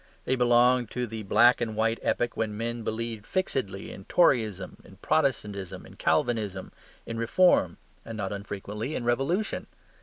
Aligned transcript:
They 0.25 0.35
belonged 0.35 0.89
to 0.91 1.05
the 1.05 1.21
black 1.21 1.61
and 1.61 1.75
white 1.75 1.99
epoch 2.01 2.35
when 2.35 2.57
men 2.57 2.81
believed 2.81 3.23
fixedly 3.27 3.91
in 3.91 4.05
Toryism, 4.05 4.77
in 4.83 4.95
Protestantism, 4.95 5.85
in 5.85 5.95
Calvinism, 5.95 6.71
in 7.05 7.19
Reform, 7.19 7.77
and 8.03 8.17
not 8.17 8.33
unfrequently 8.33 8.95
in 8.95 9.03
Revolution. 9.03 9.67